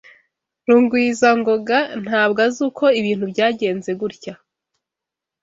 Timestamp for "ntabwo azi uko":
2.03-2.85